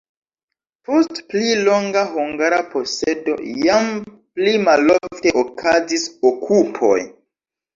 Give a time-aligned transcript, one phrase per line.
[0.87, 3.35] Post pli longa hungara posedo
[3.67, 3.93] jam
[4.41, 6.99] pli malofte okazis okupoj.